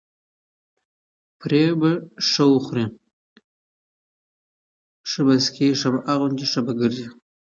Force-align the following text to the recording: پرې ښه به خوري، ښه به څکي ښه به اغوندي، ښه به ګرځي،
پرې 1.39 1.63
ښه 1.71 1.75
به 1.79 1.91
خوري، 2.63 2.85
ښه 5.09 5.21
به 5.25 5.33
څکي 5.45 5.67
ښه 5.79 5.89
به 5.93 5.99
اغوندي، 6.11 6.45
ښه 6.51 6.61
به 6.65 6.73
ګرځي، 6.79 7.07